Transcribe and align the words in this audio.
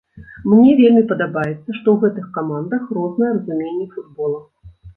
Мне 0.51 0.71
вельмі 0.79 1.03
падабаецца, 1.11 1.69
што 1.75 1.75
ў 1.91 1.97
гэтых 2.05 2.33
камандах 2.39 2.81
рознае 3.01 3.31
разуменне 3.39 3.87
футбола. 3.95 4.45